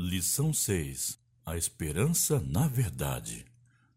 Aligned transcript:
Lição 0.00 0.52
6: 0.52 1.18
A 1.44 1.56
esperança 1.56 2.40
na 2.46 2.68
verdade. 2.68 3.44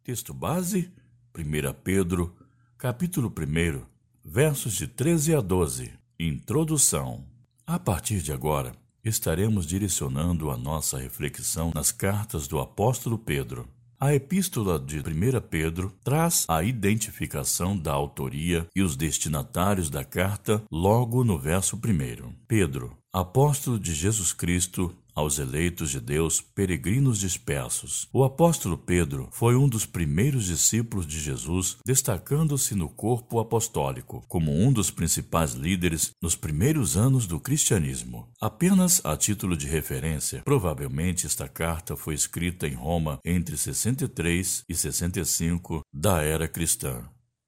Texto 0.04 0.34
base: 0.34 0.92
1 1.38 1.74
Pedro, 1.84 2.36
capítulo 2.76 3.30
1, 3.32 3.84
versos 4.26 4.74
de 4.74 4.88
13 4.88 5.36
a 5.36 5.42
12. 5.42 5.94
Introdução. 6.20 7.24
A 7.68 7.78
partir 7.78 8.20
de 8.20 8.34
agora, 8.34 8.72
estaremos 9.06 9.68
direcionando 9.68 10.50
a 10.50 10.58
nossa 10.58 10.98
reflexão 10.98 11.72
nas 11.76 11.92
cartas 11.92 12.48
do 12.48 12.60
apóstolo 12.60 13.20
Pedro. 13.20 13.70
A 14.00 14.16
epístola 14.16 14.80
de 14.80 14.98
1 14.98 15.04
Pedro 15.52 15.96
traz 16.04 16.48
a 16.50 16.64
identificação 16.64 17.78
da 17.78 17.92
autoria 17.92 18.68
e 18.76 18.82
os 18.82 18.96
destinatários 18.96 19.88
da 19.92 20.04
carta 20.04 20.64
logo 20.72 21.24
no 21.24 21.38
verso 21.38 21.76
1. 21.76 22.34
Pedro, 22.48 22.98
apóstolo 23.14 23.78
de 23.78 23.94
Jesus 23.94 24.34
Cristo, 24.34 24.96
aos 25.16 25.40
eleitos 25.40 25.92
de 25.92 26.00
Deus, 26.00 26.42
peregrinos 26.42 27.20
dispersos. 27.20 28.08
O 28.14 28.24
apóstolo 28.24 28.78
Pedro 28.78 29.30
foi 29.32 29.56
um 29.56 29.68
dos 29.68 29.86
primeiros 29.86 30.46
discípulos 30.46 31.06
de 31.06 31.20
Jesus, 31.20 31.78
destacando-se 31.86 32.76
no 32.76 32.90
corpo 32.90 33.40
apostólico 33.40 34.24
como 34.28 34.52
um 34.52 34.72
dos 34.72 34.92
principais 34.92 35.54
líderes 35.54 36.12
nos 36.22 36.36
primeiros 36.36 36.98
anos 36.98 37.28
do 37.28 37.40
cristianismo. 37.40 38.28
Apenas 38.40 39.02
a 39.04 39.16
título 39.18 39.56
de 39.56 39.68
referência, 39.68 40.42
provavelmente 40.44 41.26
esta 41.26 41.48
carta 41.48 41.96
foi 41.96 42.14
escrita 42.14 42.68
em 42.68 42.74
Roma 42.74 43.20
entre 43.24 43.58
63 43.58 44.64
e 44.68 44.76
65 44.76 45.82
da 45.94 46.22
era 46.22 46.48
cristã. 46.48 47.04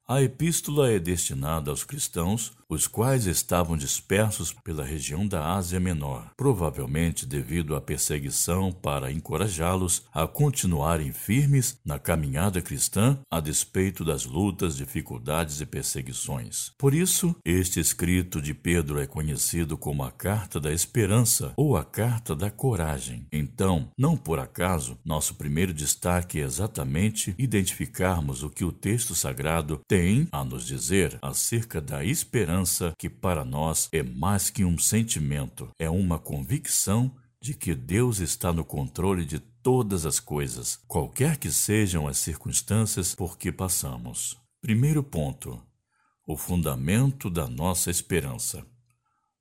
A 0.05 0.21
epístola 0.21 0.91
é 0.91 0.99
destinada 0.99 1.71
aos 1.71 1.85
cristãos, 1.85 2.51
os 2.73 2.87
quais 2.87 3.27
estavam 3.27 3.77
dispersos 3.77 4.51
pela 4.51 4.83
região 4.83 5.27
da 5.27 5.53
Ásia 5.53 5.79
Menor, 5.79 6.31
provavelmente 6.35 7.25
devido 7.25 7.75
à 7.75 7.81
perseguição 7.81 8.71
para 8.71 9.11
encorajá-los 9.11 10.03
a 10.11 10.27
continuarem 10.27 11.11
firmes 11.11 11.77
na 11.85 11.99
caminhada 11.99 12.61
cristã 12.61 13.17
a 13.29 13.39
despeito 13.39 14.03
das 14.03 14.25
lutas, 14.25 14.75
dificuldades 14.75 15.61
e 15.61 15.65
perseguições. 15.65 16.71
Por 16.77 16.93
isso, 16.93 17.35
este 17.45 17.79
escrito 17.79 18.41
de 18.41 18.53
Pedro 18.53 18.99
é 18.99 19.05
conhecido 19.05 19.77
como 19.77 20.03
a 20.03 20.11
Carta 20.11 20.59
da 20.59 20.73
Esperança 20.73 21.53
ou 21.55 21.77
a 21.77 21.83
Carta 21.83 22.35
da 22.35 22.49
Coragem. 22.49 23.27
Então, 23.31 23.91
não 23.97 24.17
por 24.17 24.39
acaso, 24.39 24.97
nosso 25.05 25.35
primeiro 25.35 25.73
destaque 25.73 26.39
é 26.39 26.43
exatamente 26.43 27.35
identificarmos 27.37 28.41
o 28.41 28.49
que 28.49 28.65
o 28.65 28.71
texto 28.71 29.13
sagrado 29.13 29.79
tem 29.87 30.27
a 30.31 30.43
nos 30.43 30.65
dizer 30.65 31.19
acerca 31.21 31.79
da 31.79 32.03
esperança 32.03 32.62
que 32.97 33.09
para 33.09 33.43
nós 33.43 33.89
é 33.91 34.01
mais 34.01 34.49
que 34.49 34.63
um 34.63 34.77
sentimento, 34.77 35.69
é 35.79 35.89
uma 35.89 36.19
convicção 36.19 37.15
de 37.41 37.53
que 37.53 37.75
Deus 37.75 38.19
está 38.19 38.53
no 38.53 38.63
controle 38.63 39.25
de 39.25 39.39
todas 39.39 40.05
as 40.05 40.19
coisas, 40.19 40.79
qualquer 40.87 41.37
que 41.37 41.51
sejam 41.51 42.07
as 42.07 42.17
circunstâncias 42.17 43.15
por 43.15 43.37
que 43.37 43.51
passamos. 43.51 44.37
Primeiro 44.61 45.03
ponto: 45.03 45.61
o 46.25 46.37
fundamento 46.37 47.29
da 47.29 47.47
nossa 47.47 47.91
esperança. 47.91 48.65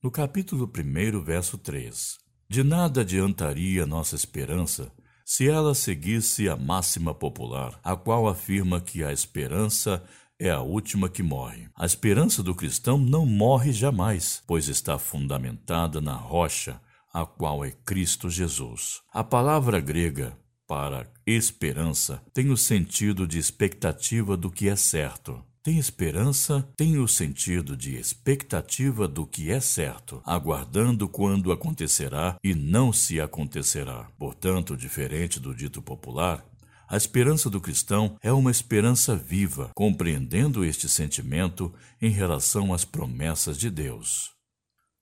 No 0.02 0.10
capítulo 0.10 0.64
1, 0.64 1.22
verso 1.22 1.56
3. 1.56 2.18
De 2.48 2.64
nada 2.64 3.02
adiantaria 3.02 3.86
nossa 3.86 4.16
esperança 4.16 4.92
se 5.24 5.48
ela 5.48 5.74
seguisse 5.74 6.48
a 6.48 6.56
máxima 6.56 7.14
popular, 7.14 7.78
a 7.82 7.96
qual 7.96 8.28
afirma 8.28 8.80
que 8.80 9.02
a 9.04 9.12
esperança 9.12 10.04
é 10.42 10.50
a 10.50 10.60
última 10.60 11.08
que 11.08 11.22
morre. 11.22 11.68
A 11.76 11.86
esperança 11.86 12.42
do 12.42 12.52
cristão 12.52 12.98
não 12.98 13.24
morre 13.24 13.72
jamais, 13.72 14.42
pois 14.44 14.66
está 14.66 14.98
fundamentada 14.98 16.00
na 16.00 16.14
rocha, 16.14 16.80
a 17.14 17.24
qual 17.24 17.64
é 17.64 17.70
Cristo 17.70 18.28
Jesus. 18.28 19.02
A 19.12 19.22
palavra 19.22 19.78
grega 19.78 20.36
para 20.66 21.06
esperança 21.24 22.20
tem 22.34 22.50
o 22.50 22.56
sentido 22.56 23.24
de 23.24 23.38
expectativa 23.38 24.36
do 24.36 24.50
que 24.50 24.68
é 24.68 24.74
certo. 24.74 25.44
Tem 25.62 25.78
esperança, 25.78 26.68
tem 26.76 26.98
o 26.98 27.06
sentido 27.06 27.76
de 27.76 27.94
expectativa 27.94 29.06
do 29.06 29.24
que 29.24 29.52
é 29.52 29.60
certo, 29.60 30.20
aguardando 30.26 31.08
quando 31.08 31.52
acontecerá 31.52 32.36
e 32.42 32.52
não 32.52 32.92
se 32.92 33.20
acontecerá. 33.20 34.08
Portanto, 34.18 34.76
diferente 34.76 35.38
do 35.38 35.54
dito 35.54 35.80
popular, 35.80 36.44
a 36.92 36.96
esperança 36.98 37.48
do 37.48 37.58
cristão 37.58 38.18
é 38.20 38.30
uma 38.30 38.50
esperança 38.50 39.16
viva, 39.16 39.70
compreendendo 39.74 40.62
este 40.62 40.90
sentimento 40.90 41.72
em 42.02 42.10
relação 42.10 42.74
às 42.74 42.84
promessas 42.84 43.56
de 43.56 43.70
Deus. 43.70 44.32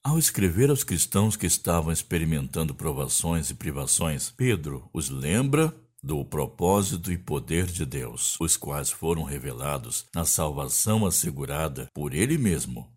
Ao 0.00 0.16
escrever 0.16 0.70
aos 0.70 0.84
cristãos 0.84 1.34
que 1.34 1.46
estavam 1.46 1.92
experimentando 1.92 2.76
provações 2.76 3.50
e 3.50 3.54
privações, 3.54 4.30
Pedro 4.30 4.88
os 4.92 5.10
lembra 5.10 5.74
do 6.00 6.24
propósito 6.24 7.10
e 7.10 7.18
poder 7.18 7.66
de 7.66 7.84
Deus, 7.84 8.36
os 8.38 8.56
quais 8.56 8.88
foram 8.88 9.24
revelados 9.24 10.06
na 10.14 10.24
salvação 10.24 11.04
assegurada 11.04 11.88
por 11.92 12.14
Ele 12.14 12.38
mesmo. 12.38 12.88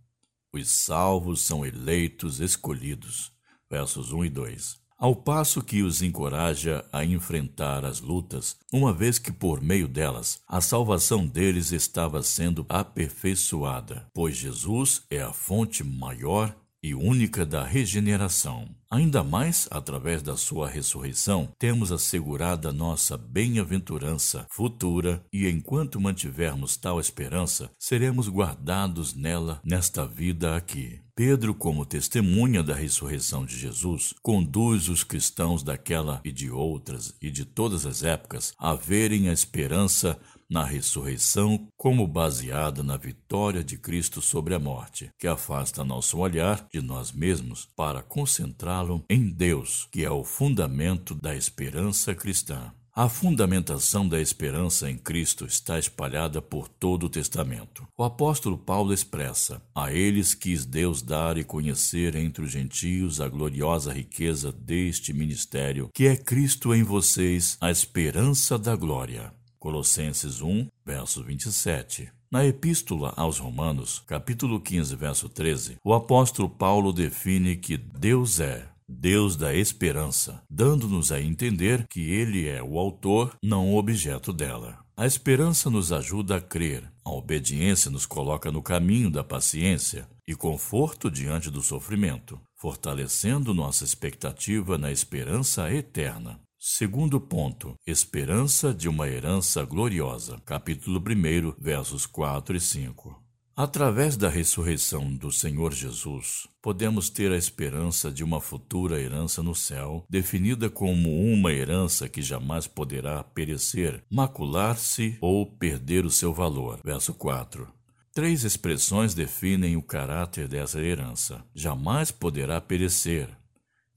Os 0.54 0.70
salvos 0.70 1.42
são 1.42 1.66
eleitos, 1.66 2.40
escolhidos. 2.40 3.32
Versos 3.72 4.12
1 4.12 4.26
e 4.26 4.30
2 4.30 4.83
ao 5.04 5.14
passo 5.14 5.62
que 5.62 5.84
os 5.84 6.02
encoraja 6.02 6.86
a 6.90 7.04
enfrentar 7.04 7.84
as 7.84 8.00
lutas, 8.00 8.56
uma 8.72 8.94
vez 8.94 9.20
que 9.20 9.34
por 9.34 9.62
meio 9.62 9.86
delas 9.86 10.40
a 10.48 10.62
salvação 10.62 11.28
deles 11.28 11.74
estava 11.74 12.24
sendo 12.24 12.66
aperfeiçoada, 12.70 14.08
pois 14.14 14.38
Jesus 14.38 15.02
é 15.12 15.22
a 15.22 15.34
fonte 15.34 15.84
maior 15.84 16.56
e 16.84 16.94
única 16.94 17.46
da 17.46 17.64
regeneração. 17.64 18.68
Ainda 18.92 19.24
mais, 19.24 19.68
através 19.72 20.22
da 20.22 20.38
sua 20.38 20.70
ressurreição, 20.70 21.52
temos 21.58 21.92
assegurada 21.92 22.72
nossa 22.72 23.18
bem-aventurança 23.18 24.46
futura 24.52 25.26
e 25.34 25.50
enquanto 25.50 26.00
mantivermos 26.00 26.78
tal 26.78 27.00
esperança, 27.00 27.72
seremos 27.80 28.28
guardados 28.28 29.16
nela 29.16 29.60
nesta 29.64 30.06
vida 30.06 30.56
aqui. 30.56 31.00
Pedro, 31.16 31.54
como 31.54 31.86
testemunha 31.86 32.64
da 32.64 32.74
ressurreição 32.74 33.46
de 33.46 33.56
Jesus, 33.56 34.16
conduz 34.24 34.90
os 34.90 35.04
cristãos 35.04 35.62
daquela 35.62 36.20
e 36.24 36.32
de 36.32 36.50
outras 36.50 37.14
e 37.22 37.30
de 37.30 37.46
todas 37.46 37.86
as 37.86 38.02
épocas 38.02 38.52
a 38.58 38.74
verem 38.74 39.30
a 39.30 39.34
esperança 39.34 40.20
na 40.54 40.64
ressurreição 40.64 41.68
como 41.76 42.08
baseada 42.08 42.84
na 42.84 42.96
vitória 42.96 43.64
de 43.64 43.76
Cristo 43.76 44.22
sobre 44.22 44.54
a 44.54 44.60
morte, 44.60 45.10
que 45.18 45.28
afasta 45.28 45.84
nosso 45.84 46.20
olhar 46.20 46.68
de 46.72 46.80
nós 46.80 47.12
mesmos 47.12 47.68
para 47.76 48.04
concentrá-lo 48.04 49.04
em 49.10 49.28
Deus, 49.28 49.88
que 49.92 50.06
é 50.06 50.12
o 50.12 50.24
fundamento 50.24 51.16
da 51.16 51.36
esperança 51.36 52.14
cristã. 52.14 52.72
A 52.96 53.10
fundamentação 53.10 54.08
da 54.08 54.22
esperança 54.22 54.88
em 54.88 54.96
Cristo 54.96 55.48
está 55.48 55.80
espalhada 55.80 56.40
por 56.40 56.68
todo 56.68 57.08
o 57.08 57.10
Testamento. 57.10 57.88
O 57.98 58.04
apóstolo 58.04 58.56
Paulo 58.56 58.94
expressa: 58.94 59.60
A 59.74 59.92
eles 59.92 60.36
quis 60.36 60.64
Deus 60.64 61.02
dar 61.02 61.36
e 61.36 61.44
conhecer 61.44 62.16
entre 62.16 62.44
os 62.44 62.52
gentios 62.52 63.20
a 63.20 63.28
gloriosa 63.28 63.92
riqueza 63.92 64.52
deste 64.52 65.12
ministério, 65.12 65.90
que 65.92 66.06
é 66.06 66.16
Cristo 66.16 66.76
em 66.76 66.84
vocês, 66.84 67.58
a 67.60 67.72
esperança 67.72 68.60
da 68.60 68.76
glória. 68.76 69.34
Colossenses 69.64 70.42
1, 70.42 70.68
verso 70.86 71.24
27. 71.24 72.12
Na 72.30 72.46
Epístola 72.46 73.14
aos 73.16 73.38
Romanos, 73.38 74.04
capítulo 74.06 74.60
15, 74.60 74.94
verso 74.98 75.30
13, 75.30 75.78
o 75.82 75.94
apóstolo 75.94 76.50
Paulo 76.50 76.92
define 76.92 77.56
que 77.56 77.78
Deus 77.78 78.42
é 78.42 78.68
Deus 78.86 79.38
da 79.38 79.56
esperança, 79.56 80.44
dando-nos 80.50 81.14
a 81.14 81.22
entender 81.22 81.88
que 81.88 82.02
Ele 82.12 82.46
é 82.46 82.62
o 82.62 82.78
autor, 82.78 83.38
não 83.42 83.74
o 83.74 83.78
objeto 83.78 84.34
dela. 84.34 84.80
A 84.98 85.08
esperança 85.08 85.70
nos 85.70 85.94
ajuda 85.94 86.36
a 86.36 86.42
crer, 86.42 86.92
a 87.02 87.12
obediência 87.12 87.90
nos 87.90 88.06
coloca 88.06 88.52
no 88.52 88.62
caminho 88.62 89.10
da 89.10 89.24
paciência 89.24 90.10
e 90.28 90.36
conforto 90.36 91.10
diante 91.10 91.50
do 91.50 91.62
sofrimento, 91.62 92.38
fortalecendo 92.58 93.54
nossa 93.54 93.86
expectativa 93.86 94.78
na 94.78 94.92
esperança 94.92 95.72
eterna. 95.74 96.43
Segundo 96.66 97.20
ponto, 97.20 97.78
esperança 97.86 98.74
de 98.74 98.88
uma 98.88 99.06
herança 99.06 99.66
gloriosa. 99.66 100.42
Capítulo 100.46 100.98
1, 100.98 101.62
versos 101.62 102.06
4 102.06 102.56
e 102.56 102.60
5. 102.62 103.22
Através 103.54 104.16
da 104.16 104.30
ressurreição 104.30 105.14
do 105.14 105.30
Senhor 105.30 105.74
Jesus, 105.74 106.48
podemos 106.62 107.10
ter 107.10 107.34
a 107.34 107.38
esperança 107.38 108.10
de 108.10 108.24
uma 108.24 108.40
futura 108.40 108.98
herança 108.98 109.44
no 109.44 109.54
céu, 109.54 110.06
definida 110.10 110.70
como 110.70 111.22
uma 111.22 111.52
herança 111.52 112.08
que 112.08 112.22
jamais 112.22 112.66
poderá 112.66 113.22
perecer, 113.26 114.02
macular-se 114.10 115.18
ou 115.20 115.46
perder 115.46 116.06
o 116.06 116.10
seu 116.10 116.34
valor. 116.34 116.80
Verso 116.82 117.14
4. 117.14 117.68
Três 118.14 118.46
expressões 118.46 119.14
definem 119.14 119.76
o 119.76 119.84
caráter 119.84 120.48
dessa 120.48 120.80
herança: 120.80 121.44
jamais 121.54 122.10
poderá 122.10 122.62
perecer, 122.62 123.28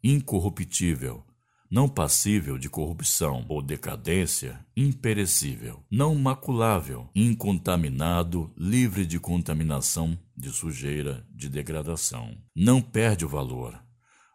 incorruptível, 0.03 1.26
não 1.71 1.89
passível 1.89 2.59
de 2.59 2.69
corrupção 2.69 3.45
ou 3.49 3.63
decadência, 3.63 4.65
imperecível, 4.77 5.83
não 5.91 6.15
maculável, 6.15 7.09
incontaminado, 7.15 8.51
livre 8.57 9.05
de 9.07 9.19
contaminação, 9.19 10.19
de 10.37 10.51
sujeira, 10.51 11.27
de 11.31 11.49
degradação. 11.49 12.37
Não 12.55 12.81
perde 12.81 13.25
o 13.25 13.29
valor. 13.29 13.81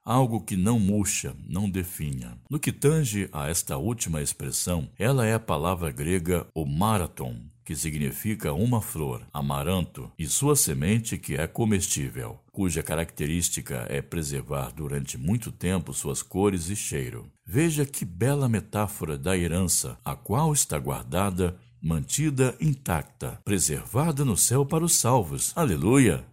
algo 0.04 0.42
que 0.42 0.58
não 0.58 0.80
murcha, 0.80 1.36
não 1.48 1.70
definha. 1.70 2.38
No 2.50 2.60
que 2.60 2.72
tange 2.72 3.30
a 3.32 3.48
esta 3.50 3.78
última 3.78 4.22
expressão, 4.22 4.90
ela 4.98 5.26
é 5.26 5.34
a 5.36 5.40
palavra 5.40 5.92
grega 5.92 6.48
o 6.56 6.66
marathon, 6.66 7.40
que 7.72 7.76
significa 7.78 8.52
uma 8.52 8.82
flor, 8.82 9.22
amaranto, 9.32 10.12
e 10.20 10.28
sua 10.28 10.58
semente 10.58 11.18
que 11.18 11.36
é 11.36 11.48
comestível, 11.48 12.38
cuja 12.52 12.84
característica 12.84 13.86
é 13.88 14.02
preservar 14.02 14.74
durante 14.74 15.18
muito 15.18 15.54
tempo 15.54 15.94
suas 15.94 16.22
cores 16.22 16.70
e 16.70 16.76
cheiro. 16.76 17.32
Veja 17.46 17.86
que 17.86 18.04
bela 18.04 18.50
metáfora 18.50 19.18
da 19.18 19.38
herança, 19.38 19.98
a 20.04 20.18
qual 20.18 20.52
está 20.52 20.78
guardada, 20.78 21.58
mantida 21.82 22.54
intacta, 22.60 23.40
preservada 23.46 24.26
no 24.26 24.36
céu 24.36 24.66
para 24.66 24.84
os 24.84 24.96
salvos. 24.96 25.54
Aleluia! 25.56 26.31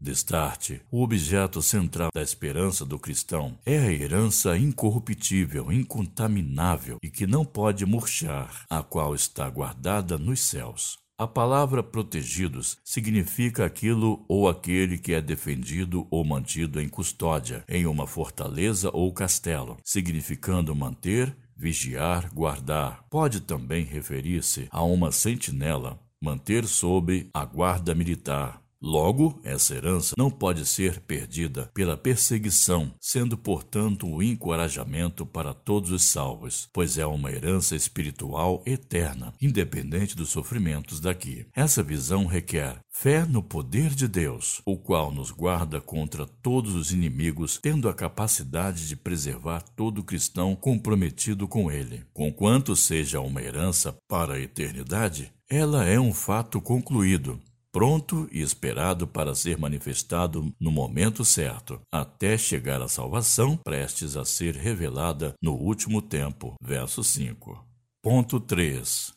Destarte, 0.00 0.80
o 0.92 1.02
objeto 1.02 1.60
central 1.60 2.10
da 2.14 2.22
esperança 2.22 2.84
do 2.84 2.98
cristão 3.00 3.58
é 3.66 3.78
a 3.78 3.92
herança 3.92 4.56
incorruptível, 4.56 5.72
incontaminável 5.72 6.98
e 7.02 7.10
que 7.10 7.26
não 7.26 7.44
pode 7.44 7.84
murchar, 7.84 8.64
a 8.70 8.80
qual 8.80 9.12
está 9.12 9.50
guardada 9.50 10.16
nos 10.16 10.40
céus. 10.40 10.98
A 11.20 11.26
palavra 11.26 11.82
protegidos 11.82 12.76
significa 12.84 13.64
aquilo 13.64 14.24
ou 14.28 14.48
aquele 14.48 14.96
que 14.96 15.12
é 15.12 15.20
defendido 15.20 16.06
ou 16.12 16.24
mantido 16.24 16.80
em 16.80 16.88
custódia, 16.88 17.64
em 17.68 17.84
uma 17.86 18.06
fortaleza 18.06 18.90
ou 18.92 19.12
castelo, 19.12 19.78
significando 19.82 20.76
manter, 20.76 21.36
vigiar, 21.56 22.32
guardar. 22.32 23.04
Pode 23.10 23.40
também 23.40 23.84
referir-se 23.84 24.68
a 24.70 24.84
uma 24.84 25.10
sentinela, 25.10 25.98
manter 26.22 26.64
sob 26.68 27.28
a 27.34 27.44
guarda 27.44 27.96
militar, 27.96 28.62
Logo, 28.80 29.40
essa 29.42 29.74
herança 29.74 30.14
não 30.16 30.30
pode 30.30 30.64
ser 30.64 31.00
perdida 31.00 31.68
pela 31.74 31.96
perseguição, 31.96 32.94
sendo, 33.00 33.36
portanto, 33.36 34.06
um 34.06 34.22
encorajamento 34.22 35.26
para 35.26 35.52
todos 35.52 35.90
os 35.90 36.04
salvos, 36.04 36.68
pois 36.72 36.96
é 36.96 37.04
uma 37.04 37.32
herança 37.32 37.74
espiritual 37.74 38.62
eterna, 38.64 39.34
independente 39.40 40.14
dos 40.14 40.28
sofrimentos 40.28 41.00
daqui. 41.00 41.46
Essa 41.56 41.82
visão 41.82 42.26
requer 42.26 42.78
fé 42.88 43.24
no 43.24 43.42
poder 43.42 43.90
de 43.90 44.06
Deus, 44.06 44.62
o 44.64 44.76
qual 44.76 45.12
nos 45.12 45.32
guarda 45.32 45.80
contra 45.80 46.24
todos 46.24 46.74
os 46.74 46.92
inimigos, 46.92 47.58
tendo 47.60 47.88
a 47.88 47.94
capacidade 47.94 48.86
de 48.86 48.96
preservar 48.96 49.62
todo 49.74 50.04
cristão 50.04 50.54
comprometido 50.54 51.48
com 51.48 51.70
ele. 51.70 52.04
Conquanto 52.12 52.76
seja 52.76 53.20
uma 53.20 53.42
herança 53.42 53.96
para 54.08 54.34
a 54.34 54.40
eternidade, 54.40 55.32
ela 55.50 55.84
é 55.84 55.98
um 55.98 56.12
fato 56.12 56.60
concluído, 56.60 57.40
pronto 57.78 58.28
e 58.32 58.42
esperado 58.42 59.06
para 59.06 59.36
ser 59.36 59.56
manifestado 59.56 60.52
no 60.58 60.68
momento 60.68 61.24
certo, 61.24 61.80
até 61.92 62.36
chegar 62.36 62.82
à 62.82 62.88
salvação 62.88 63.56
prestes 63.56 64.16
a 64.16 64.24
ser 64.24 64.56
revelada 64.56 65.32
no 65.40 65.52
último 65.52 66.02
tempo. 66.02 66.56
Verso 66.60 67.04
5. 67.04 67.64
Ponto 68.02 68.40
3. 68.40 69.12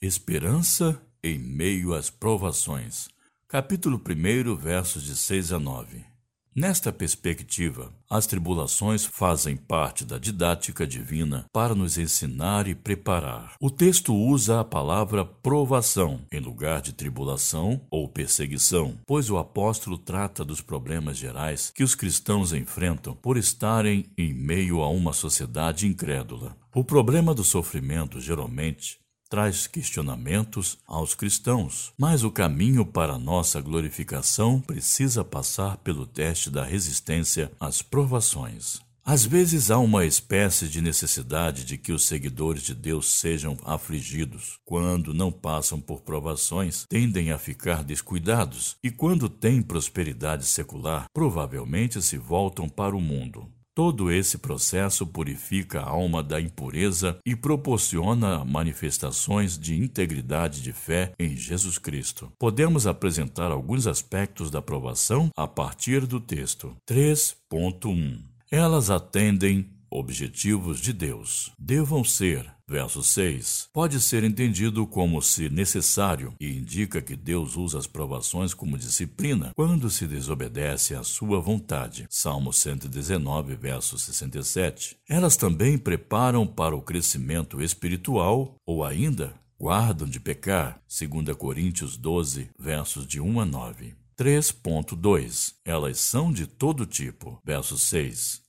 Esperança 0.00 1.02
em 1.24 1.40
meio 1.40 1.92
às 1.92 2.08
provações. 2.08 3.08
Capítulo 3.48 4.00
1, 4.00 4.54
versos 4.54 5.02
de 5.02 5.16
6 5.16 5.52
a 5.52 5.58
9. 5.58 6.13
Nesta 6.56 6.92
perspectiva, 6.92 7.92
as 8.08 8.28
tribulações 8.28 9.04
fazem 9.04 9.56
parte 9.56 10.04
da 10.04 10.18
didática 10.18 10.86
divina 10.86 11.46
para 11.52 11.74
nos 11.74 11.98
ensinar 11.98 12.68
e 12.68 12.76
preparar. 12.76 13.56
O 13.60 13.68
texto 13.68 14.14
usa 14.14 14.60
a 14.60 14.64
palavra 14.64 15.24
provação 15.24 16.20
em 16.30 16.38
lugar 16.38 16.80
de 16.80 16.92
tribulação 16.92 17.80
ou 17.90 18.08
perseguição, 18.08 18.96
pois 19.04 19.28
o 19.30 19.36
apóstolo 19.36 19.98
trata 19.98 20.44
dos 20.44 20.60
problemas 20.60 21.16
gerais 21.16 21.72
que 21.74 21.82
os 21.82 21.96
cristãos 21.96 22.52
enfrentam 22.52 23.16
por 23.16 23.36
estarem 23.36 24.06
em 24.16 24.32
meio 24.32 24.80
a 24.80 24.88
uma 24.88 25.12
sociedade 25.12 25.88
incrédula. 25.88 26.56
O 26.72 26.84
problema 26.84 27.34
do 27.34 27.42
sofrimento 27.42 28.20
geralmente 28.20 29.03
traz 29.34 29.66
questionamentos 29.66 30.78
aos 30.86 31.12
cristãos, 31.12 31.92
mas 31.98 32.22
o 32.22 32.30
caminho 32.30 32.86
para 32.86 33.18
nossa 33.18 33.60
glorificação 33.60 34.60
precisa 34.60 35.24
passar 35.24 35.76
pelo 35.78 36.06
teste 36.06 36.48
da 36.48 36.62
resistência 36.62 37.50
às 37.58 37.82
provações. 37.82 38.80
Às 39.04 39.26
vezes 39.26 39.72
há 39.72 39.78
uma 39.78 40.06
espécie 40.06 40.68
de 40.68 40.80
necessidade 40.80 41.64
de 41.64 41.76
que 41.76 41.90
os 41.90 42.06
seguidores 42.06 42.62
de 42.62 42.76
Deus 42.76 43.10
sejam 43.10 43.58
afligidos. 43.64 44.60
Quando 44.64 45.12
não 45.12 45.32
passam 45.32 45.80
por 45.80 46.02
provações, 46.02 46.86
tendem 46.88 47.32
a 47.32 47.36
ficar 47.36 47.82
descuidados, 47.82 48.76
e 48.84 48.88
quando 48.88 49.28
têm 49.28 49.60
prosperidade 49.60 50.46
secular, 50.46 51.06
provavelmente 51.12 52.00
se 52.00 52.16
voltam 52.16 52.68
para 52.68 52.94
o 52.94 53.00
mundo. 53.00 53.50
Todo 53.74 54.08
esse 54.08 54.38
processo 54.38 55.04
purifica 55.04 55.80
a 55.80 55.88
alma 55.88 56.22
da 56.22 56.40
impureza 56.40 57.18
e 57.26 57.34
proporciona 57.34 58.44
manifestações 58.44 59.58
de 59.58 59.74
integridade 59.74 60.62
de 60.62 60.72
fé 60.72 61.12
em 61.18 61.36
Jesus 61.36 61.76
Cristo. 61.76 62.30
Podemos 62.38 62.86
apresentar 62.86 63.50
alguns 63.50 63.88
aspectos 63.88 64.48
da 64.48 64.60
aprovação 64.60 65.28
a 65.36 65.48
partir 65.48 66.06
do 66.06 66.20
texto. 66.20 66.76
3.1 66.88 68.20
Elas 68.48 68.90
atendem 68.90 69.73
objetivos 69.94 70.80
de 70.80 70.92
Deus. 70.92 71.52
Devam 71.58 72.04
ser 72.04 72.54
Verso 72.66 73.02
6 73.04 73.68
pode 73.74 74.00
ser 74.00 74.24
entendido 74.24 74.86
como 74.86 75.20
se 75.20 75.50
necessário 75.50 76.34
e 76.40 76.56
indica 76.56 77.02
que 77.02 77.14
Deus 77.14 77.56
usa 77.56 77.78
as 77.78 77.86
provações 77.86 78.54
como 78.54 78.78
disciplina 78.78 79.52
quando 79.54 79.90
se 79.90 80.06
desobedece 80.06 80.94
à 80.94 81.04
sua 81.04 81.40
vontade. 81.40 82.06
Salmo 82.08 82.54
119, 82.54 83.54
verso 83.54 83.98
67. 83.98 84.96
Elas 85.06 85.36
também 85.36 85.76
preparam 85.76 86.46
para 86.46 86.74
o 86.74 86.80
crescimento 86.80 87.62
espiritual 87.62 88.56
ou 88.64 88.82
ainda 88.82 89.34
guardam 89.60 90.08
de 90.08 90.18
pecar. 90.18 90.80
2 90.88 91.36
Coríntios 91.36 91.98
12, 91.98 92.48
versos 92.58 93.06
de 93.06 93.20
1 93.20 93.40
a 93.40 93.44
9. 93.44 93.94
3.2 94.16 95.54
Elas 95.64 95.98
são 95.98 96.32
de 96.32 96.46
todo 96.46 96.86
tipo. 96.86 97.40
Verso 97.44 97.78
6. 97.78 98.43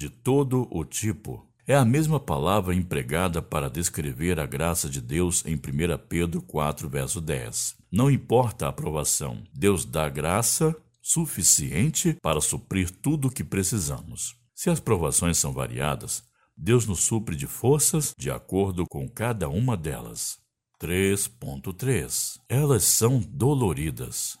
De 0.00 0.08
todo 0.08 0.66
o 0.70 0.82
tipo 0.82 1.46
é 1.66 1.76
a 1.76 1.84
mesma 1.84 2.18
palavra 2.18 2.74
empregada 2.74 3.42
para 3.42 3.68
descrever 3.68 4.40
a 4.40 4.46
graça 4.46 4.88
de 4.88 4.98
Deus 4.98 5.44
em 5.44 5.56
1 5.56 5.58
Pedro 6.08 6.40
4, 6.40 6.88
verso 6.88 7.20
10. 7.20 7.76
Não 7.92 8.10
importa 8.10 8.64
a 8.64 8.70
aprovação, 8.70 9.42
Deus 9.52 9.84
dá 9.84 10.08
graça 10.08 10.74
suficiente 11.02 12.16
para 12.22 12.40
suprir 12.40 12.90
tudo 12.90 13.28
o 13.28 13.30
que 13.30 13.44
precisamos. 13.44 14.34
Se 14.54 14.70
as 14.70 14.80
provações 14.80 15.36
são 15.36 15.52
variadas, 15.52 16.22
Deus 16.56 16.86
nos 16.86 17.00
supre 17.00 17.36
de 17.36 17.46
forças 17.46 18.14
de 18.16 18.30
acordo 18.30 18.86
com 18.88 19.06
cada 19.06 19.50
uma 19.50 19.76
delas. 19.76 20.38
3.3 20.82 22.38
Elas 22.48 22.84
são 22.84 23.20
doloridas. 23.20 24.38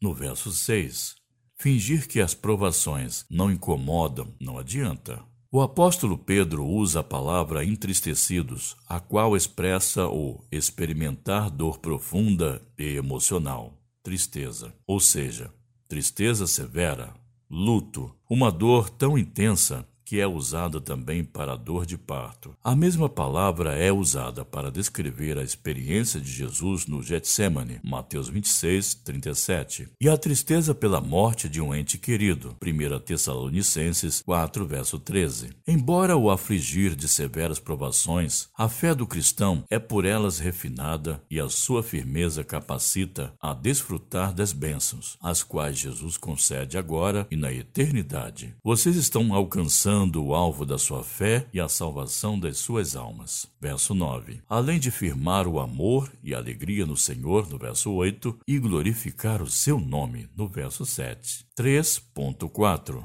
No 0.00 0.14
verso 0.14 0.52
6, 0.52 1.16
fingir 1.56 2.06
que 2.08 2.20
as 2.20 2.34
provações 2.34 3.24
não 3.30 3.50
incomodam 3.50 4.34
não 4.40 4.58
adianta. 4.58 5.22
O 5.50 5.60
apóstolo 5.62 6.18
Pedro 6.18 6.66
usa 6.66 6.98
a 6.98 7.04
palavra 7.04 7.64
entristecidos, 7.64 8.76
a 8.88 8.98
qual 8.98 9.36
expressa 9.36 10.08
o 10.08 10.44
experimentar 10.50 11.48
dor 11.48 11.78
profunda 11.78 12.60
e 12.76 12.96
emocional, 12.96 13.78
tristeza, 14.02 14.74
ou 14.84 14.98
seja, 14.98 15.54
tristeza 15.86 16.46
severa, 16.48 17.14
luto, 17.48 18.12
uma 18.28 18.50
dor 18.50 18.90
tão 18.90 19.16
intensa 19.16 19.86
que 20.04 20.20
é 20.20 20.26
usada 20.26 20.80
também 20.80 21.24
para 21.24 21.54
a 21.54 21.56
dor 21.56 21.86
de 21.86 21.96
parto. 21.96 22.54
A 22.62 22.76
mesma 22.76 23.08
palavra 23.08 23.74
é 23.74 23.90
usada 23.90 24.44
para 24.44 24.70
descrever 24.70 25.38
a 25.38 25.42
experiência 25.42 26.20
de 26.20 26.30
Jesus 26.30 26.86
no 26.86 27.02
Getsemane, 27.02 27.80
Mateus 27.82 28.28
26, 28.28 28.94
37, 28.96 29.88
e 30.00 30.08
a 30.08 30.16
tristeza 30.16 30.74
pela 30.74 31.00
morte 31.00 31.48
de 31.48 31.60
um 31.60 31.74
ente 31.74 31.96
querido, 31.96 32.56
1 32.62 32.98
Tessalonicenses 33.00 34.22
4, 34.22 34.66
verso 34.66 34.98
13. 34.98 35.50
Embora 35.66 36.16
o 36.16 36.30
afligir 36.30 36.94
de 36.94 37.08
severas 37.08 37.58
provações, 37.58 38.48
a 38.56 38.68
fé 38.68 38.94
do 38.94 39.06
cristão 39.06 39.64
é 39.70 39.78
por 39.78 40.04
elas 40.04 40.38
refinada 40.38 41.22
e 41.30 41.40
a 41.40 41.48
sua 41.48 41.82
firmeza 41.82 42.44
capacita 42.44 43.32
a 43.40 43.54
desfrutar 43.54 44.34
das 44.34 44.52
bênçãos, 44.52 45.16
as 45.22 45.42
quais 45.42 45.78
Jesus 45.78 46.16
concede 46.16 46.76
agora 46.76 47.26
e 47.30 47.36
na 47.36 47.52
eternidade. 47.52 48.54
Vocês 48.62 48.96
estão 48.96 49.32
alcançando 49.32 49.93
alcançando 49.94 50.24
o 50.24 50.34
alvo 50.34 50.66
da 50.66 50.76
sua 50.76 51.04
fé 51.04 51.46
e 51.52 51.60
a 51.60 51.68
salvação 51.68 52.38
das 52.38 52.58
suas 52.58 52.96
almas. 52.96 53.46
Verso 53.60 53.94
9. 53.94 54.40
Além 54.48 54.80
de 54.80 54.90
firmar 54.90 55.46
o 55.46 55.60
amor 55.60 56.10
e 56.22 56.34
alegria 56.34 56.84
no 56.84 56.96
Senhor, 56.96 57.48
no 57.48 57.56
verso 57.56 57.92
8, 57.92 58.40
e 58.46 58.58
glorificar 58.58 59.40
o 59.40 59.48
seu 59.48 59.78
nome, 59.78 60.28
no 60.36 60.48
verso 60.48 60.84
7. 60.84 61.46
3.4 61.56 63.04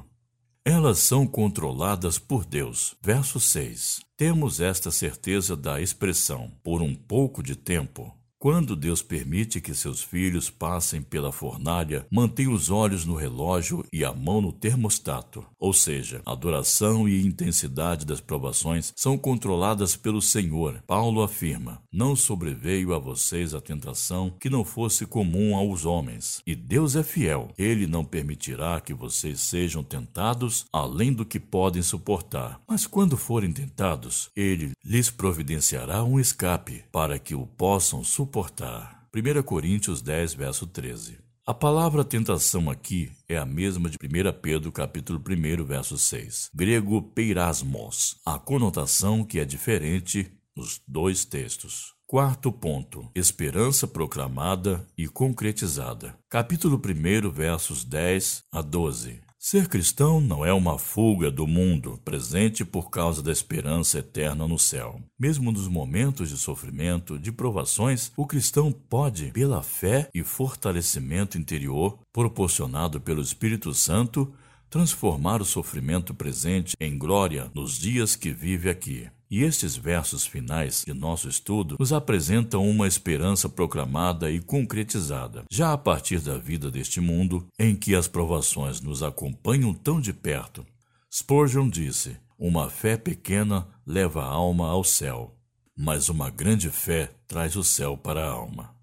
elas 0.65 0.99
são 0.99 1.25
controladas 1.25 2.19
por 2.19 2.45
Deus. 2.45 2.95
Verso 3.01 3.39
6. 3.39 4.01
Temos 4.15 4.59
esta 4.59 4.91
certeza 4.91 5.55
da 5.55 5.81
expressão 5.81 6.51
por 6.63 6.79
um 6.81 6.93
pouco 6.93 7.41
de 7.41 7.55
tempo. 7.55 8.13
Quando 8.41 8.73
Deus 8.73 9.01
permite 9.01 9.59
que 9.59 9.73
seus 9.73 10.01
filhos 10.01 10.49
passem 10.49 11.01
pela 11.01 11.29
fornalha, 11.29 12.07
mantém 12.09 12.47
os 12.47 12.69
olhos 12.69 13.03
no 13.03 13.13
relógio 13.13 13.83
e 13.91 14.05
a 14.05 14.13
mão 14.13 14.39
no 14.39 14.53
termostato. 14.53 15.45
Ou 15.59 15.73
seja, 15.73 16.21
a 16.25 16.33
duração 16.35 17.05
e 17.05 17.21
intensidade 17.21 18.05
das 18.05 18.21
provações 18.21 18.93
são 18.95 19.17
controladas 19.17 19.97
pelo 19.97 20.21
Senhor. 20.21 20.81
Paulo 20.87 21.21
afirma: 21.21 21.83
Não 21.91 22.15
sobreveio 22.15 22.93
a 22.93 22.97
vocês 22.97 23.53
a 23.53 23.59
tentação 23.59 24.33
que 24.39 24.49
não 24.49 24.63
fosse 24.63 25.05
comum 25.05 25.57
aos 25.57 25.83
homens. 25.83 26.41
E 26.47 26.55
Deus 26.55 26.95
é 26.95 27.03
fiel. 27.03 27.49
Ele 27.57 27.87
não 27.87 28.05
permitirá 28.05 28.79
que 28.79 28.93
vocês 28.93 29.41
sejam 29.41 29.83
tentados 29.83 30.65
além 30.71 31.11
do 31.11 31.25
que 31.25 31.41
podem 31.41 31.81
suportar. 31.81 32.61
Mas 32.65 32.87
quando 32.87 33.17
forem 33.17 33.51
tentados, 33.51 34.29
ele 34.33 34.71
lhes 34.81 35.09
providenciará 35.09 36.05
um 36.05 36.17
escape 36.17 36.85
para 36.89 37.19
que 37.19 37.35
o 37.35 37.45
possam 37.45 38.01
suportar 38.01 38.28
suportar. 38.29 39.07
1 39.13 39.41
Coríntios 39.41 40.01
10, 40.03 40.35
verso 40.35 40.67
13. 40.67 41.17
A 41.47 41.53
palavra 41.53 42.03
tentação 42.03 42.69
aqui 42.69 43.11
é 43.27 43.35
a 43.35 43.45
mesma 43.45 43.89
de 43.89 43.97
1 43.97 44.39
Pedro 44.39 44.71
capítulo 44.71 45.19
1, 45.19 45.65
verso 45.65 45.97
6, 45.97 46.51
grego 46.53 47.01
peirasmos, 47.01 48.21
a 48.23 48.37
conotação 48.37 49.23
que 49.25 49.39
é 49.39 49.45
diferente 49.45 50.31
nos 50.55 50.79
dois 50.87 51.25
textos. 51.25 51.95
Quarto 52.05 52.51
ponto: 52.51 53.09
esperança 53.15 53.87
proclamada 53.87 54.87
e 54.95 55.07
concretizada. 55.07 56.15
Capítulo 56.29 56.79
1, 56.79 57.31
versos 57.31 57.83
10 57.83 58.43
a 58.51 58.61
12. 58.61 59.28
Ser 59.41 59.69
cristão 59.69 60.19
não 60.19 60.45
é 60.45 60.51
uma 60.51 60.77
fuga 60.77 61.31
do 61.31 61.47
mundo 61.47 61.97
presente 62.03 62.65
por 62.65 62.89
causa 62.89 63.23
da 63.23 63.31
esperança 63.31 63.99
eterna 63.99 64.45
no 64.45 64.59
céu. 64.59 65.01
Mesmo 65.17 65.49
nos 65.49 65.65
momentos 65.65 66.27
de 66.27 66.37
sofrimento, 66.37 67.17
de 67.17 67.31
provações, 67.31 68.11
o 68.17 68.27
cristão 68.27 68.69
pode, 68.69 69.31
pela 69.31 69.63
fé 69.63 70.09
e 70.13 70.23
fortalecimento 70.25 71.37
interior 71.37 71.97
proporcionado 72.11 72.99
pelo 72.99 73.21
Espírito 73.21 73.73
Santo, 73.73 74.29
transformar 74.69 75.41
o 75.41 75.45
sofrimento 75.45 76.13
presente 76.13 76.75
em 76.77 76.97
glória 76.97 77.49
nos 77.55 77.77
dias 77.77 78.17
que 78.17 78.31
vive 78.31 78.69
aqui. 78.69 79.09
E 79.31 79.43
estes 79.43 79.75
versos 79.75 80.25
finais 80.25 80.83
de 80.83 80.91
nosso 80.91 81.29
estudo 81.29 81.75
nos 81.79 81.93
apresentam 81.93 82.67
uma 82.67 82.87
esperança 82.87 83.47
proclamada 83.47 84.31
e 84.31 84.39
concretizada, 84.39 85.43
já 85.51 85.71
a 85.71 85.77
partir 85.77 86.19
da 86.19 86.35
vida 86.35 86.71
deste 86.71 86.99
mundo, 86.99 87.47
em 87.59 87.75
que 87.75 87.93
as 87.93 88.07
provações 88.07 88.81
nos 88.81 89.03
acompanham 89.03 89.71
tão 89.71 90.01
de 90.01 90.11
perto. 90.11 90.65
Spurgeon 91.13 91.69
disse: 91.69 92.17
Uma 92.39 92.71
fé 92.71 92.97
pequena 92.97 93.67
leva 93.85 94.23
a 94.23 94.27
alma 94.27 94.67
ao 94.67 94.83
céu, 94.83 95.37
mas 95.77 96.09
uma 96.09 96.31
grande 96.31 96.71
fé 96.71 97.11
traz 97.27 97.55
o 97.55 97.63
céu 97.63 97.95
para 97.95 98.25
a 98.25 98.31
alma. 98.31 98.73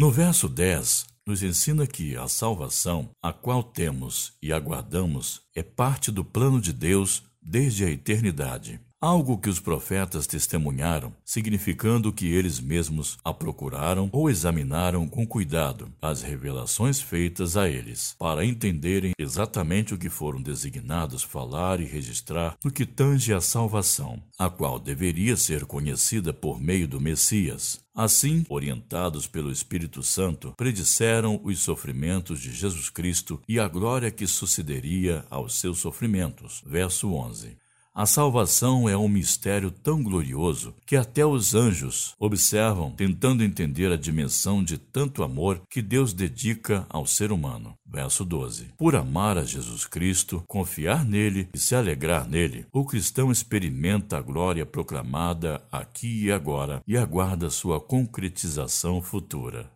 No 0.00 0.10
verso 0.10 0.48
10, 0.48 1.04
nos 1.26 1.42
ensina 1.42 1.86
que 1.86 2.16
a 2.16 2.26
salvação, 2.26 3.10
a 3.22 3.34
qual 3.34 3.62
temos 3.62 4.32
e 4.42 4.50
aguardamos, 4.50 5.42
é 5.54 5.62
parte 5.62 6.10
do 6.10 6.24
plano 6.24 6.58
de 6.58 6.72
Deus 6.72 7.22
desde 7.42 7.84
a 7.84 7.90
eternidade 7.90 8.80
algo 9.04 9.36
que 9.36 9.50
os 9.50 9.60
profetas 9.60 10.26
testemunharam, 10.26 11.12
significando 11.26 12.10
que 12.10 12.26
eles 12.26 12.58
mesmos 12.58 13.18
a 13.22 13.34
procuraram 13.34 14.08
ou 14.10 14.30
examinaram 14.30 15.06
com 15.06 15.26
cuidado 15.26 15.92
as 16.00 16.22
revelações 16.22 17.02
feitas 17.02 17.54
a 17.54 17.68
eles, 17.68 18.16
para 18.18 18.46
entenderem 18.46 19.12
exatamente 19.18 19.92
o 19.92 19.98
que 19.98 20.08
foram 20.08 20.40
designados 20.40 21.22
falar 21.22 21.80
e 21.80 21.84
registrar 21.84 22.56
no 22.64 22.70
que 22.70 22.86
tange 22.86 23.34
à 23.34 23.42
salvação, 23.42 24.22
a 24.38 24.48
qual 24.48 24.78
deveria 24.78 25.36
ser 25.36 25.66
conhecida 25.66 26.32
por 26.32 26.58
meio 26.58 26.88
do 26.88 26.98
Messias. 26.98 27.84
Assim, 27.94 28.46
orientados 28.48 29.26
pelo 29.26 29.52
Espírito 29.52 30.02
Santo, 30.02 30.54
predisseram 30.56 31.38
os 31.44 31.58
sofrimentos 31.60 32.40
de 32.40 32.50
Jesus 32.52 32.88
Cristo 32.88 33.38
e 33.46 33.60
a 33.60 33.68
glória 33.68 34.10
que 34.10 34.26
sucederia 34.26 35.26
aos 35.28 35.60
seus 35.60 35.78
sofrimentos. 35.78 36.62
Verso 36.66 37.12
11. 37.12 37.63
A 37.96 38.06
salvação 38.06 38.88
é 38.88 38.96
um 38.96 39.06
mistério 39.06 39.70
tão 39.70 40.02
glorioso 40.02 40.74
que 40.84 40.96
até 40.96 41.24
os 41.24 41.54
anjos 41.54 42.12
observam, 42.18 42.90
tentando 42.90 43.44
entender 43.44 43.92
a 43.92 43.96
dimensão 43.96 44.64
de 44.64 44.76
tanto 44.76 45.22
amor 45.22 45.62
que 45.70 45.80
Deus 45.80 46.12
dedica 46.12 46.84
ao 46.88 47.06
ser 47.06 47.30
humano. 47.30 47.78
Verso 47.86 48.24
12. 48.24 48.72
Por 48.76 48.96
amar 48.96 49.38
a 49.38 49.44
Jesus 49.44 49.86
Cristo, 49.86 50.42
confiar 50.48 51.04
nele 51.04 51.48
e 51.54 51.58
se 51.58 51.76
alegrar 51.76 52.28
nele, 52.28 52.66
o 52.72 52.84
cristão 52.84 53.30
experimenta 53.30 54.18
a 54.18 54.20
glória 54.20 54.66
proclamada 54.66 55.62
aqui 55.70 56.24
e 56.24 56.32
agora 56.32 56.82
e 56.88 56.96
aguarda 56.96 57.48
sua 57.48 57.80
concretização 57.80 59.00
futura. 59.00 59.70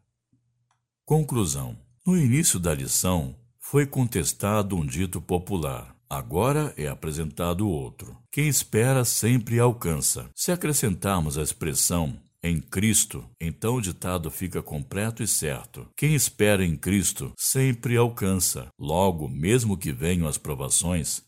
Conclusão: 1.05 1.79
No 2.05 2.19
início 2.19 2.59
da 2.59 2.75
lição, 2.75 3.37
foi 3.61 3.87
contestado 3.87 4.75
um 4.75 4.85
dito 4.85 5.21
popular. 5.21 5.98
Agora 6.11 6.73
é 6.75 6.89
apresentado 6.89 7.69
outro. 7.69 8.17
Quem 8.33 8.49
espera 8.49 9.05
sempre 9.05 9.61
alcança. 9.61 10.31
Se 10.35 10.51
acrescentarmos 10.51 11.37
a 11.37 11.43
expressão 11.43 12.19
em 12.43 12.61
Cristo, 12.61 13.29
então 13.39 13.75
o 13.75 13.81
ditado 13.83 14.31
fica 14.31 14.63
completo 14.63 15.23
e 15.23 15.29
certo. 15.29 15.87
Quem 15.95 16.15
espera 16.15 16.65
em 16.65 16.77
Cristo 16.77 17.35
sempre 17.37 17.95
alcança. 17.95 18.73
Logo, 18.79 19.29
mesmo 19.29 19.77
que 19.77 19.93
venham 19.93 20.27
as 20.27 20.39
provações, 20.39 21.23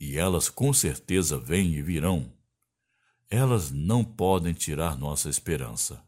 e 0.00 0.18
elas 0.18 0.48
com 0.48 0.72
certeza 0.72 1.38
vêm 1.38 1.74
e 1.74 1.82
virão, 1.82 2.32
elas 3.30 3.70
não 3.70 4.02
podem 4.02 4.52
tirar 4.52 4.98
nossa 4.98 5.28
esperança. 5.28 6.02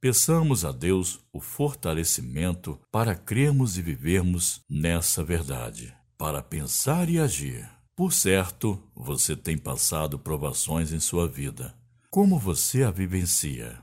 Peçamos 0.00 0.64
a 0.64 0.72
Deus 0.72 1.20
o 1.32 1.40
fortalecimento 1.40 2.80
para 2.90 3.14
crermos 3.14 3.78
e 3.78 3.82
vivermos 3.82 4.60
nessa 4.68 5.22
verdade 5.22 5.97
para 6.18 6.42
pensar 6.42 7.08
e 7.08 7.20
agir. 7.20 7.70
Por 7.94 8.12
certo, 8.12 8.82
você 8.94 9.36
tem 9.36 9.56
passado 9.56 10.18
provações 10.18 10.92
em 10.92 10.98
sua 10.98 11.28
vida. 11.28 11.74
Como 12.10 12.38
você 12.38 12.82
a 12.82 12.90
vivencia? 12.90 13.80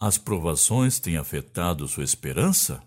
As 0.00 0.16
provações 0.16 0.98
têm 0.98 1.18
afetado 1.18 1.86
sua 1.86 2.02
esperança? 2.02 2.82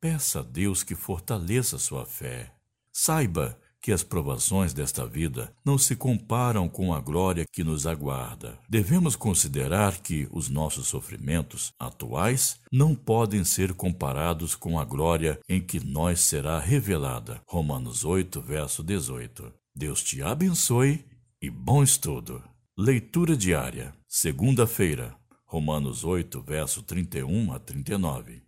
Peça 0.00 0.40
a 0.40 0.42
Deus 0.42 0.82
que 0.82 0.94
fortaleça 0.94 1.78
sua 1.78 2.06
fé. 2.06 2.52
Saiba 2.90 3.58
que 3.82 3.90
as 3.90 4.04
provações 4.04 4.72
desta 4.72 5.04
vida 5.04 5.52
não 5.64 5.76
se 5.76 5.96
comparam 5.96 6.68
com 6.68 6.94
a 6.94 7.00
glória 7.00 7.44
que 7.52 7.64
nos 7.64 7.84
aguarda. 7.84 8.56
Devemos 8.68 9.16
considerar 9.16 10.00
que 10.00 10.28
os 10.30 10.48
nossos 10.48 10.86
sofrimentos 10.86 11.72
atuais 11.80 12.60
não 12.70 12.94
podem 12.94 13.42
ser 13.42 13.74
comparados 13.74 14.54
com 14.54 14.78
a 14.78 14.84
glória 14.84 15.40
em 15.48 15.60
que 15.60 15.84
nós 15.84 16.20
será 16.20 16.60
revelada. 16.60 17.42
Romanos 17.44 18.04
8, 18.04 18.40
verso 18.40 18.84
18. 18.84 19.52
Deus 19.74 20.00
te 20.00 20.22
abençoe 20.22 21.04
e 21.40 21.50
bom 21.50 21.82
estudo. 21.82 22.40
Leitura 22.78 23.36
diária. 23.36 23.92
Segunda-feira. 24.06 25.16
Romanos 25.44 26.04
8, 26.04 26.40
verso 26.40 26.82
31 26.82 27.52
a 27.52 27.58
39. 27.58 28.42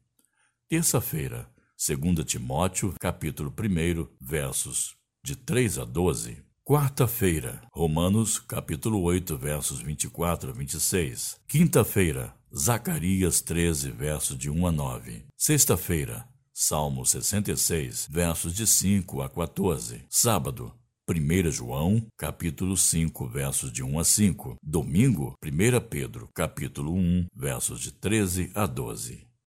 Terça-feira. 0.69 1.51
2 1.77 2.25
Timóteo, 2.25 2.95
capítulo 3.01 3.53
1, 3.53 4.07
versos 4.21 4.97
de 5.25 5.35
3 5.35 5.79
a 5.79 5.85
12. 5.87 6.37
Quarta-feira, 6.63 7.63
Romanos, 7.73 8.39
capítulo 8.39 9.01
8, 9.01 9.39
versos 9.39 9.81
24 9.81 10.51
a 10.51 10.53
26. 10.53 11.41
Quinta-feira, 11.49 12.37
Zacarias 12.55 13.41
13, 13.41 13.91
versos 13.91 14.37
de 14.37 14.51
1 14.51 14.67
a 14.67 14.71
9. 14.71 15.25
Sexta-feira, 15.35 16.29
Salmo 16.53 17.07
66, 17.07 18.07
versos 18.11 18.55
de 18.55 18.67
5 18.67 19.23
a 19.23 19.31
14. 19.31 20.05
Sábado, 20.11 20.75
1 21.09 21.51
João, 21.51 22.07
capítulo 22.19 22.77
5, 22.77 23.27
versos 23.27 23.73
de 23.73 23.83
1 23.83 23.99
a 23.99 24.05
5. 24.05 24.57
Domingo, 24.63 25.39
1 25.43 25.89
Pedro, 25.89 26.29
capítulo 26.35 26.93
1, 26.93 27.29
versos 27.35 27.81
de 27.81 27.93
13 27.93 28.53
a 28.55 28.67
12. 28.67 29.27